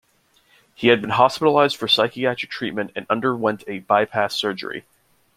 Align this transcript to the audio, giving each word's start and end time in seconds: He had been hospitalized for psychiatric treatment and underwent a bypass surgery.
He 0.73 0.87
had 0.87 0.99
been 0.99 1.11
hospitalized 1.11 1.77
for 1.77 1.87
psychiatric 1.87 2.49
treatment 2.49 2.91
and 2.95 3.05
underwent 3.07 3.63
a 3.67 3.81
bypass 3.81 4.33
surgery. 4.33 4.83